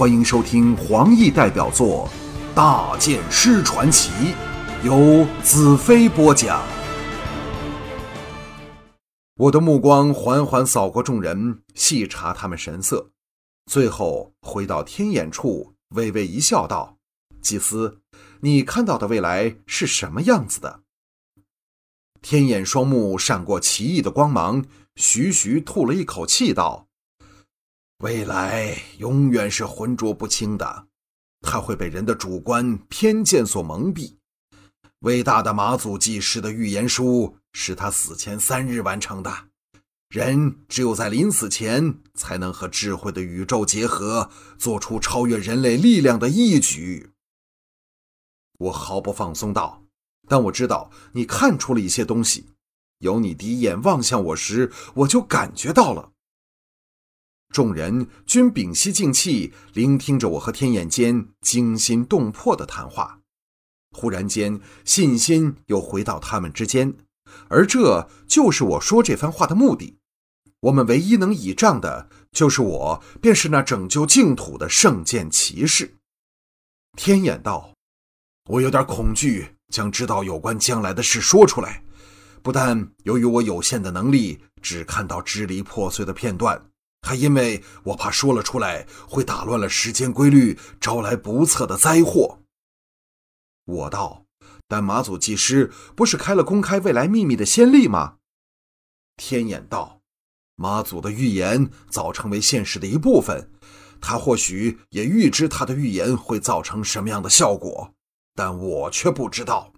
[0.00, 2.08] 欢迎收听黄奕代表作
[2.54, 4.10] 《大剑师传奇》，
[4.82, 6.66] 由子飞播讲。
[9.36, 13.10] 我的目光缓缓扫过众人，细查他们神色，
[13.66, 16.96] 最后回到天眼处，微微一笑，道
[17.42, 17.98] ：“祭司，
[18.40, 20.80] 你看到的未来是什么样子的？”
[22.22, 24.64] 天眼双目闪过奇异的光芒，
[24.96, 26.86] 徐徐吐了一口气，道。
[28.00, 30.86] 未来永远是浑浊不清的，
[31.42, 34.16] 它会被人的主观偏见所蒙蔽。
[35.00, 39.30] 伟大的马祖祭师的预言书是他死前三日完成的。
[40.08, 47.10] 人只有在临死前，才能和智慧的宇宙结合，做出超越人类力量的义举。
[48.58, 49.84] 我毫不放松道
[50.26, 52.48] ：“但我知道你看出了一些东西。
[53.00, 56.12] 由你第一眼望向我时，我就感觉到了。”
[57.50, 63.18] 众人均屏息静气，聆听着我和天眼间惊心动魄的谈话。
[63.90, 66.94] 忽然间，信心又回到他们之间，
[67.48, 69.98] 而这就是我说这番话的目的。
[70.60, 75.96] 我们唯一能倚仗的，就是我便是那拯救净土的圣剑骑士。
[76.96, 77.74] 天眼道
[78.48, 81.82] ：“我有点恐惧，将知道有关将来的事说出来。
[82.42, 86.64] 不但由于我有限的能力，只看到支离破碎的片段。”
[87.02, 92.40] 还因为我怕说了出来会打乱了时间规律，招来不测的灾祸。
[93.64, 94.24] 我道，
[94.68, 98.16] 但马祖祭师不是开了公开未来秘密的先例吗？
[99.16, 100.00] 天眼道，
[100.56, 103.50] 马祖的预言早成为现实的一部分，
[104.00, 107.94] 他或许也预知他的预言会造成什么样的效果，
[108.34, 109.72] 但我却不知道。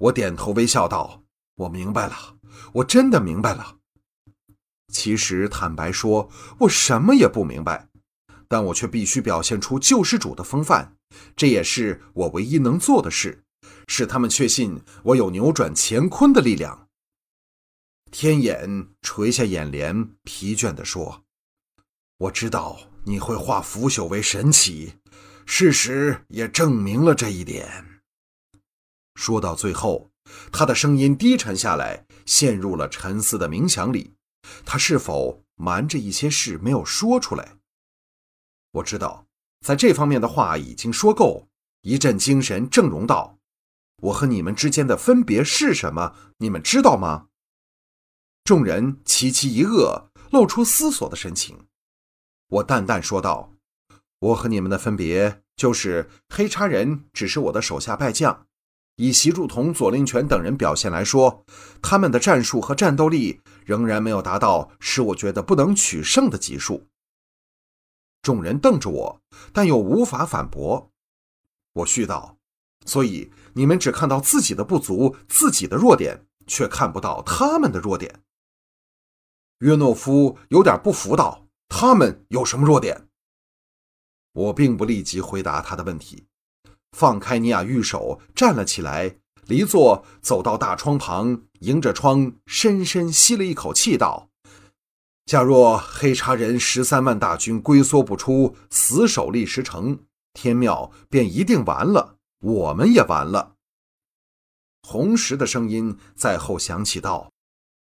[0.00, 1.22] 我点头微笑道
[1.54, 2.36] ：“我明白了，
[2.74, 3.78] 我真的明白了。”
[4.92, 7.88] 其实，坦白说，我什么也不明白，
[8.46, 10.94] 但我却必须表现出救世主的风范，
[11.34, 13.42] 这也是我唯一能做的事，
[13.88, 16.86] 使他们确信我有扭转乾坤的力量。
[18.10, 21.24] 天眼垂下眼帘，疲倦地说
[22.18, 24.96] ：“我知道你会化腐朽为神奇，
[25.46, 28.02] 事实也证明了这一点。”
[29.16, 30.10] 说到最后，
[30.52, 34.12] 他的声音低沉下来，陷入了沉思的冥想里。
[34.64, 37.56] 他是否瞒着一些事没有说出来？
[38.72, 39.26] 我知道，
[39.64, 41.48] 在这方面的话已经说够。
[41.82, 43.38] 一阵精神正容道
[44.02, 46.14] ：“我和你们之间的分别是什么？
[46.38, 47.26] 你们知道吗？”
[48.44, 51.66] 众人齐齐一愕，露出思索的神情。
[52.48, 53.52] 我淡淡说道
[54.20, 58.46] ：“我和你们的分别，就是黑叉人只是我的手下败将。”
[58.96, 61.44] 以习祝同、左令权等人表现来说，
[61.80, 66.88] 他们的战术和战斗力仍然没有达到使我觉得不能取胜的级数。
[68.22, 69.20] 众人瞪着我，
[69.52, 70.90] 但又无法反驳。
[71.72, 72.38] 我絮道
[72.86, 78.22] ：“所以你们只看到自己的不足、自己的弱点，却看不到他们的弱点。”
[79.58, 83.08] 约诺夫有点不服道：“他们有什么弱点？”
[84.32, 86.26] 我并不立即回答他的问题。
[86.92, 89.18] 放开尼亚玉手，站了起来，
[89.52, 94.30] 离座，走到大窗旁，迎着窗，深深吸了一口气，道
[95.26, 99.98] ：“假若黑茶人十三万大军龟缩不出，死守立石城，
[100.32, 103.56] 天庙便一定完了，我们也完了。”
[104.88, 107.30] 红石的声音在后响起，道：“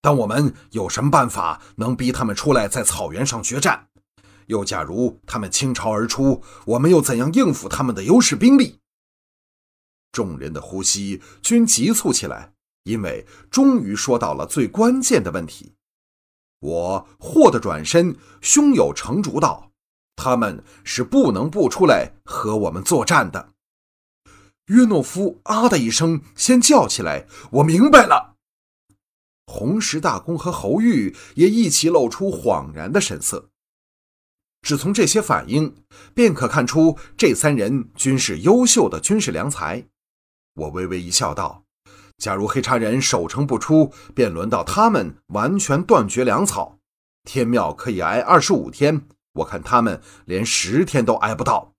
[0.00, 3.88] 但我们有什么办法能逼他们出来，在草原上决战？
[4.46, 8.77] 又假如他们倾巢而出，我们又怎样应付他们的优势兵力？”
[10.12, 12.52] 众人的呼吸均急促起来，
[12.84, 15.74] 因为终于说到了最关键的问题。
[16.60, 19.70] 我霍地转身，胸有成竹道
[20.16, 23.52] ：“他们是不能不出来和我们作战的。”
[24.66, 28.34] 约诺夫啊的一声，先叫起来：“我明白了。”
[29.46, 33.50] 红石大公和侯玉也一起露出恍然的神色。
[34.60, 35.76] 只从这些反应，
[36.12, 39.86] 便可看出这三人均是优秀的军事良才。
[40.58, 41.62] 我微微一笑，道
[42.18, 46.78] ：“假如黑茶人守城不出，便轮到他们完全断绝粮草。
[47.22, 51.74] 天庙可以挨二十五天，我看他们连十天都挨不到。”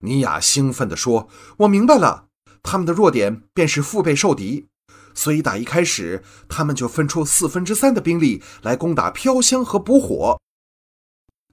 [0.00, 1.28] 尼雅兴奋地说
[1.60, 2.28] ：“我明白了，
[2.62, 4.68] 他们的弱点便是腹背受敌，
[5.14, 10.40] 所以打一开始，他们就分出四分之三的兵力来攻打飘香和补火。”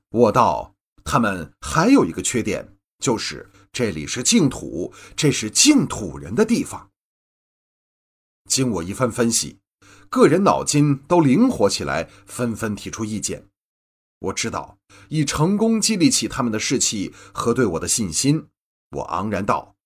[0.09, 0.73] 我道
[1.03, 6.89] ：“他们还有一个缺点，就是。”这里是净土，这是净土人的地方。
[8.49, 9.59] 经我一番分析，
[10.09, 13.47] 个人脑筋都灵活起来，纷纷提出意见。
[14.19, 14.77] 我知道，
[15.07, 18.47] 已成功激励起他们的士气和对我的信心。
[18.97, 19.77] 我昂然道：“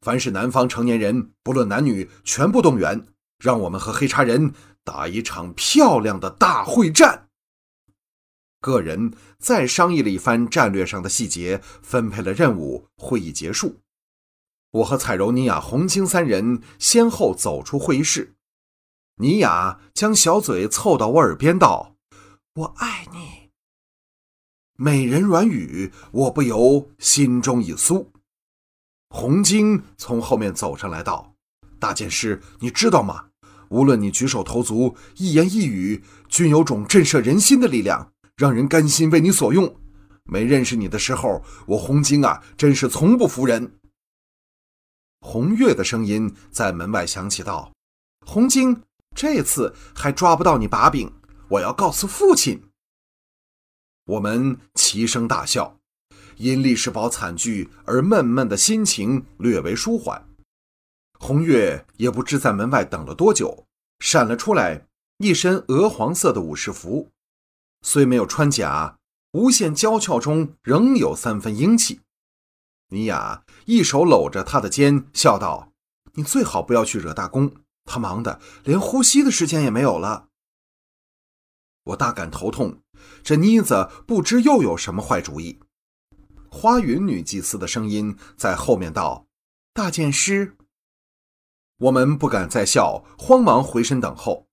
[0.00, 4.54] 凡是南方成年人，不论男女，全部动员，让我们和黑茶人
[4.84, 7.28] 打一场漂亮的大会战。”
[8.62, 12.86] 个人再商议了一番战略上的细节，分配了任务。
[12.96, 13.80] 会议结束，
[14.70, 18.36] 我和彩柔、尼雅、红晶三人先后走出会议室。
[19.16, 21.96] 尼雅将小嘴凑到我耳边道
[22.54, 23.50] ：“我爱你。”
[24.78, 28.06] 美人软语，我不由心中一酥。
[29.10, 31.34] 红晶从后面走上来道
[31.80, 33.26] ：“大剑师，你知道吗？
[33.68, 39.76] 无论你举手投足、一言一语，均有种震慑人心的力量，让人甘心为你所用。
[40.24, 43.78] 没认识你的时候，我红晶啊，真是从不服人。”
[45.20, 47.72] 红月的声音在门外响起道
[48.26, 48.82] ：“红晶，
[49.14, 51.12] 这次还抓不到你把柄，
[51.48, 52.62] 我要告诉父亲。”
[54.06, 55.78] 我们齐声大笑，
[56.36, 60.28] 因历史堡惨剧而闷闷的心情略为舒缓。
[61.20, 63.64] 红月也不知在门外等了多久，
[64.00, 64.88] 闪了出来，
[65.18, 67.10] 一身鹅黄色的武士服，
[67.82, 68.98] 虽没有穿甲，
[69.32, 72.00] 无限娇俏中仍有三分英气。
[72.88, 75.72] 尼雅一手搂着他的肩，笑道
[76.14, 77.52] ：“你最好不要去惹大公，
[77.84, 80.28] 他忙得连呼吸的时间也没有了。”
[81.84, 82.78] 我大感头痛。
[83.24, 85.58] 这妮子不知又有什么坏主意。
[86.48, 89.26] 花云女祭司的声音在后面道
[89.74, 90.56] ：“大剑师。”
[91.80, 94.46] 我们不敢再笑，慌忙回身等候。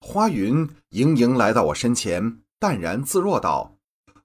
[0.00, 3.74] 花云盈盈来到我身前，淡然自若道：“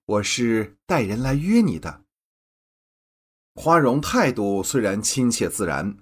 [0.05, 2.03] 我是带人来约你的。”
[3.59, 5.97] 花荣态度虽然亲切自然，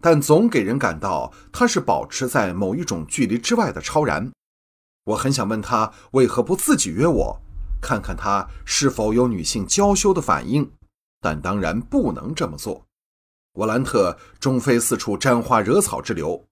[0.00, 4.30] 但总给人感到他是保持在某一种距离之外的超然。
[5.02, 7.42] 我很想问他为何不自己约我，
[7.82, 10.70] 看看他是否有女性娇羞的反应，
[11.20, 12.86] 但当然不能这么做。
[13.54, 16.46] 沃兰特终非四处沾花惹草之流，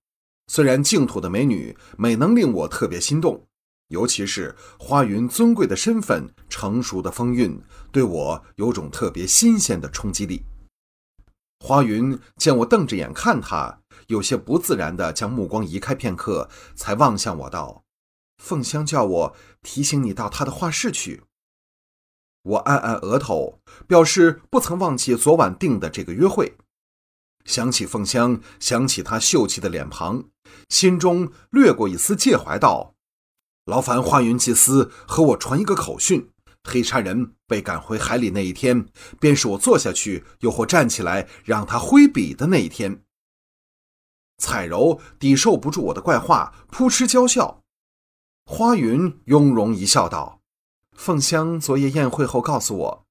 [0.49, 3.47] 虽然净土的美女美能令我特别心动，
[3.89, 10.45] 尤其是花云尊贵的身份、成熟的风韵，对我有种特别新鲜的冲击力。
[11.61, 17.83] 花云见我瞪着眼看他，有些不自然地将目光移开片刻，才望向我道。
[18.43, 21.25] 凤香叫我提醒你到她的画室去。
[22.43, 26.57] 我按按额头，表示不曾忘记昨晚定的这个约会。
[27.45, 30.25] 想起凤香，想起她秀气的脸庞，
[30.69, 32.95] 心中掠过一丝介怀，道
[33.69, 36.31] ：“劳烦花云祭司和我传一个口讯：
[36.65, 38.87] 黑沙人被赶回海里那一天，
[39.21, 43.03] 便是我坐下去又或站起来让他挥笔的那一天。”
[44.43, 47.61] 彩柔抵受不住我的怪话，扑哧娇笑。
[48.47, 50.41] 花云雍容一笑，道
[50.97, 53.05] ：“凤香昨夜宴会后告诉我，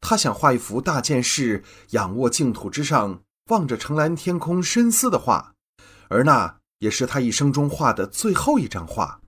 [0.00, 3.20] 她想画一幅大剑士仰卧净土之上，
[3.50, 5.54] 望着澄蓝天空深思的画，
[6.08, 9.20] 而那也是他一生中画的最后一张画。”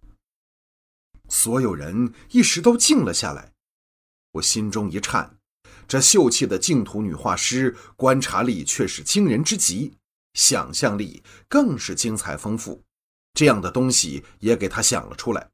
[1.28, 3.52] 所有人一时都静了下来。
[4.32, 5.37] 我心中一颤，
[5.88, 9.94] 这秀气的净土女画师，观察力却是惊人之极，
[10.34, 12.82] 想象力更是精彩丰富，
[13.32, 15.49] 这样的东西也给他想了出来。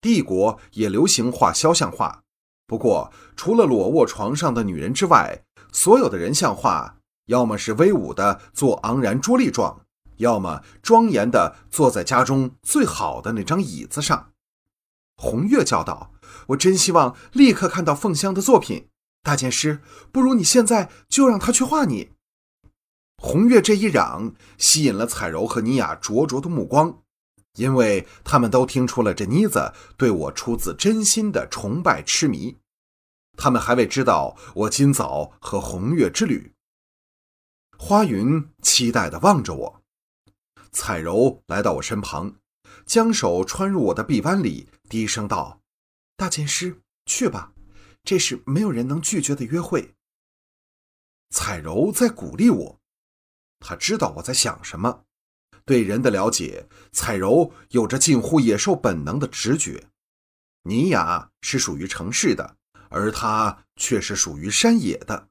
[0.00, 2.22] 帝国也流行画肖像画，
[2.66, 5.42] 不过除了裸卧床上的女人之外，
[5.72, 9.84] 所有的人像画要么是威武的做昂然捉立状，
[10.18, 14.32] 要么庄严的坐在家中最好的那张椅子上。
[15.18, 16.12] 红月叫道
[16.48, 18.88] ：“我真希望立刻看到凤香的作品，
[19.22, 22.12] 大剑师，不如你现在就让他去画你。”
[23.20, 27.02] 红月这一嚷，吸引了彩柔和妮雅灼灼的目光。
[27.56, 32.56] 因为他们都听出了这妮子对我出自真心的崇拜痴迷，
[33.36, 36.54] 他们还未知道我今早和红月之旅。
[37.76, 39.82] 花云期待地望着我，
[40.70, 42.36] 彩柔来到我身旁，
[42.88, 45.60] 将手穿入我的臂弯里，低声道
[46.16, 47.52] ：“大剑师，去吧，
[48.02, 49.94] 这是没有人能拒绝的约会。”
[51.28, 52.80] 彩柔在鼓励我，
[53.60, 55.04] 她知道我在想什么。
[55.66, 59.90] 对人的了解，彩柔有着近乎野兽本能的直觉。
[60.62, 62.56] 尼雅是属于城市的，
[62.88, 65.28] 而她却是属于山野的。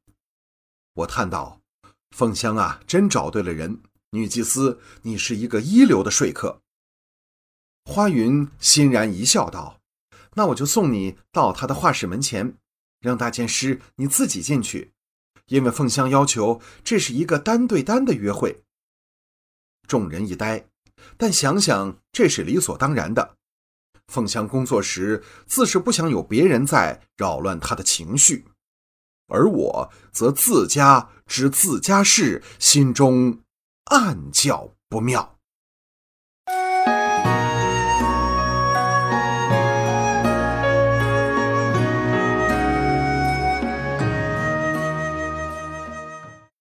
[0.93, 1.59] 我叹道
[2.15, 3.81] ：“凤香啊，真找对了人。
[4.11, 6.61] 女祭司，你是一个一流的说客。”
[7.87, 9.79] 花云欣然一笑，道
[10.35, 12.57] ：“那我就送你到他的画室门前，
[12.99, 14.91] 让大剑师你自己进去，
[15.45, 18.61] 因为凤香要求这是一个单对单的约会。”
[19.87, 20.67] 众人一呆，
[21.15, 23.37] 但想想这是理所当然的。
[24.07, 28.45] 凤香工作时，自是不想有别人在扰乱他的情绪，
[29.27, 33.39] 而我则自家知自家事，心中
[33.85, 35.36] 暗叫不妙。